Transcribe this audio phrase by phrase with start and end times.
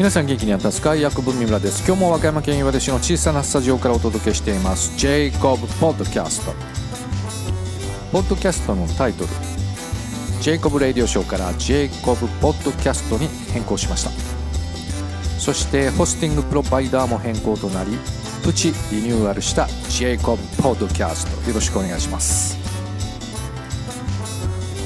[0.00, 1.86] 皆さん元気にやったスカイ役文三村です。
[1.86, 4.96] 今日も和歌山県岩出市の小さなスタジオからお届けしています。
[4.96, 6.54] ジェイコブポッドキャスト
[8.10, 9.30] ポッドキャストのタイトル。
[10.40, 14.10] ジェイコブレイディオショーからジェイコブポッドキャストに変更しました。
[15.38, 17.98] そしてホスティングプロバイダーも変更となり
[18.42, 22.56] プチリニューアルしたジェイコブポッドキャストよろしくお願いします。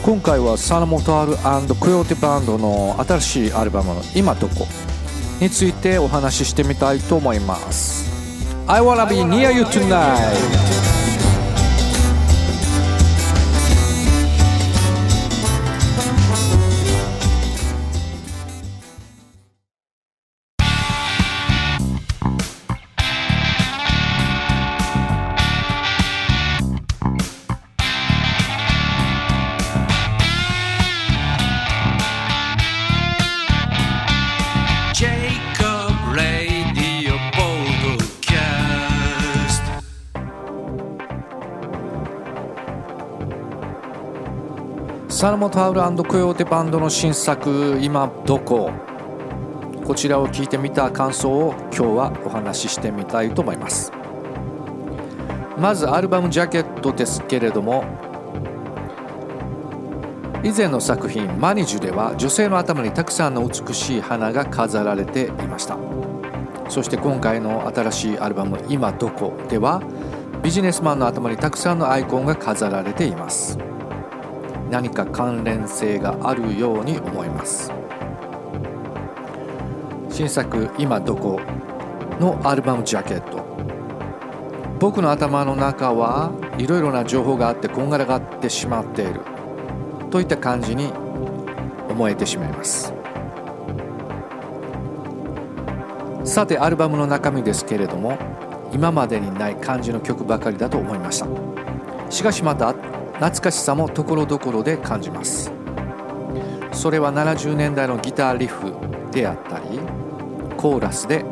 [0.02, 1.36] 今回はサナモトアル
[1.76, 4.66] コヨーテバンドの新しいアルバムの今どこ？
[5.40, 8.04] についてお話ししてみたいと思います
[8.66, 10.73] I wanna be near you tonight
[45.24, 48.70] サルモタウルコヨーテバンドの新作「今どこ?」
[49.82, 53.90] こちらを聞いてみた感想を今日はお話ししてみたいと思います
[55.58, 57.84] まずアルバムジャケットですけれども
[60.42, 65.78] 以前の作品「マニジュ」では女性の頭にたくさんの美しい花が飾られていました
[66.68, 69.80] そして今回の新しいアルバム「今どこ?」では
[70.42, 73.58] ビジネスマンの頭にたくさんのアイコンが飾られています
[74.74, 77.70] 何か関連性があるように思います。
[80.10, 81.38] 新作「今どこ?」
[82.18, 83.44] のアルバムジャケット。
[84.80, 89.20] 僕の頭の中はいろいろな情報があってこんがらがってしまっている。
[90.10, 90.92] といった感じに
[91.88, 92.92] 思えてしまいます。
[96.24, 98.18] さてアルバムの中身ですけれども
[98.72, 101.28] 今までにない感じの曲ばかりだと思いました。
[102.10, 102.74] しかしまた
[103.14, 105.52] 懐かしさもところどころで感じます。
[106.72, 108.74] それは70年代のギターリフ
[109.12, 109.78] であったり
[110.56, 111.24] コーラスで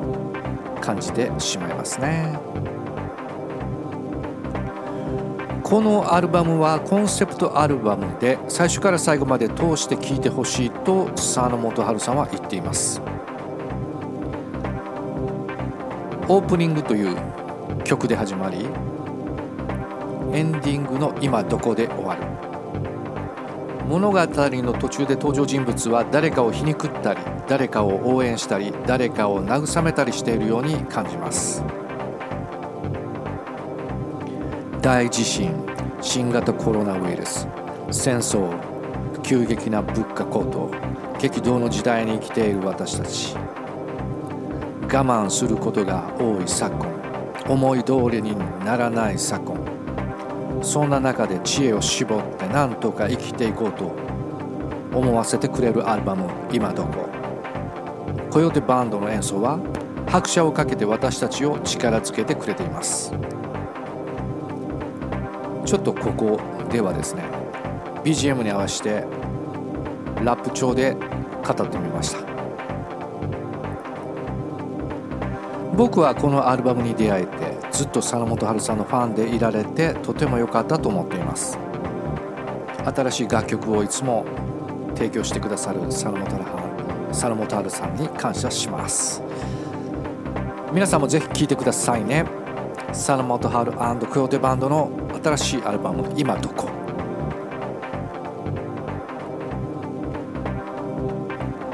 [0.80, 2.38] 感じてしまいますね。
[5.62, 13.00] このアルバムはコンセプトアルバムで最初から最後まで通して聴いてほしいと佐野元春さんは言っています。
[16.28, 17.16] オープニングという
[17.84, 18.68] 曲で始まり
[20.32, 22.22] エンディングの今どこで終わる。
[23.88, 31.62] 物語の途中で登場人物は誰かを皮肉ったり誰かを応援したり誰かを慰めたりしているように感じます。
[34.80, 35.52] 大地震
[36.00, 37.46] 新型コロナウイルス
[37.90, 38.50] 戦争
[39.22, 40.70] 急激な物価高騰
[41.18, 43.36] 激動の時代に生きている私たち。
[44.92, 47.02] 我慢することが多い昨今
[47.48, 49.61] 思い通りにならない昨今。
[50.62, 53.92] そんな中で知恵を絞って何とか生きていこうと
[54.94, 57.08] 思わせてくれるアルバム「今どこ」
[58.30, 59.58] コヨーテバンドの演奏は
[60.06, 63.12] 拍車をかけて私たちを力づけてくれています。
[65.64, 66.40] ちょっとここ
[66.70, 67.24] ではですね
[68.04, 69.04] BGM に合わせて
[70.24, 70.96] ラップ調で
[71.46, 72.20] 語ってみました。
[75.74, 77.51] 僕はこのアルバムに出会えて
[77.82, 81.58] ずっと佐野元春さんのファンでいられてとても良かったと思っています。
[82.84, 84.24] 新しい楽曲をいつも
[84.94, 86.36] 提供してくださる佐野元
[87.08, 89.20] 佐野元春さんに感謝します。
[90.72, 92.24] 皆さんもぜひ聴いてくださいね。
[92.86, 93.72] 佐野元春
[94.06, 94.88] クヨテバンドの
[95.20, 96.68] 新しいアルバム「今どこ」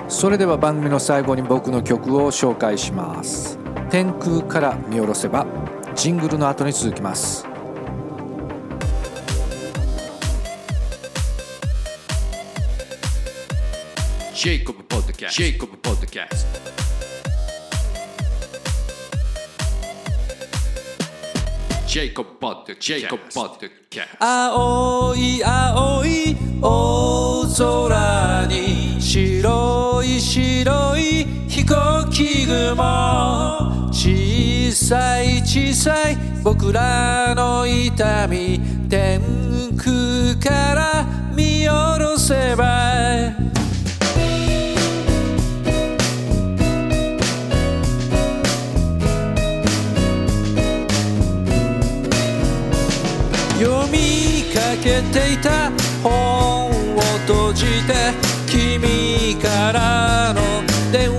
[0.08, 3.58] それでは番組の最後に僕の曲を紹介します。
[3.90, 5.44] 天空から見下ろせば
[5.98, 7.44] ジングルの後に続きます。
[14.32, 16.60] ジェイコブポッドキャストジェイコブポッドキャスト
[21.88, 33.37] ジェイコブポッドジェイコブポッドキャスト青い青い大空に白い白い飛行機雲
[34.68, 39.18] 小さい小さい僕らの痛み天
[39.78, 42.92] 空から見下ろせば
[53.58, 55.72] 読みかけていた
[56.02, 58.12] 本を閉じて
[58.46, 60.42] 君からの
[60.92, 61.17] 電話。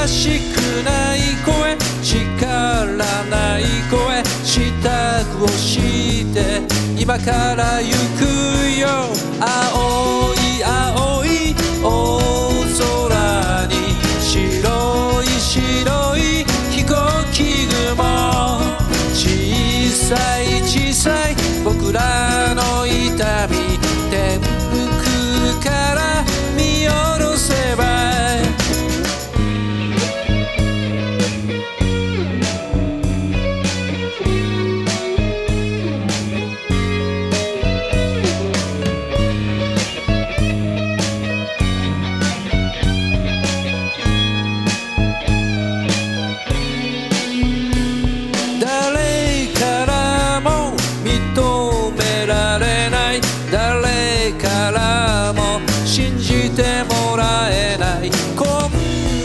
[0.00, 2.86] 悔しくない声力
[3.28, 6.62] ない声支度をして
[6.98, 8.24] 今から行く
[8.80, 8.88] よ
[9.38, 11.19] 青い青い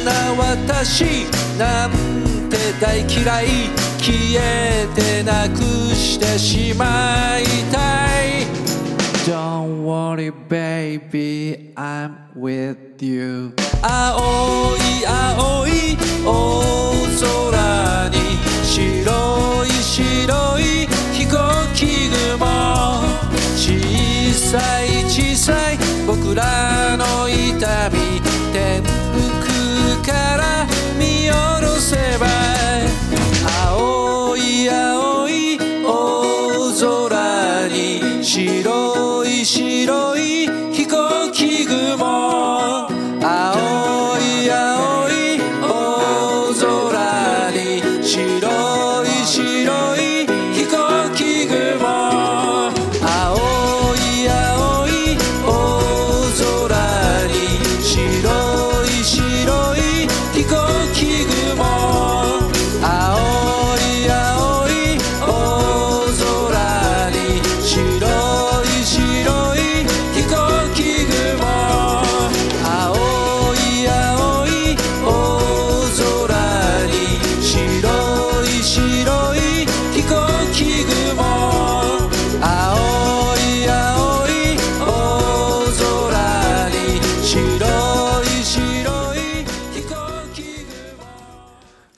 [0.06, 1.26] な私
[1.58, 1.92] なん
[2.50, 3.48] て大嫌い
[3.98, 5.62] 消えてなく
[5.96, 8.46] してしまいたい。
[9.26, 13.54] Don't worry baby I'm with you.
[13.82, 14.65] 青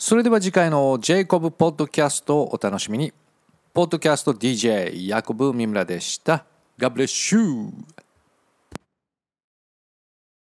[0.08, 3.12] それでは次回のジェイコブポッドキャストをお楽しみに。
[3.74, 6.46] ポッドキャスト DJ ヤコブミムラでした。
[6.80, 7.74] God bless you!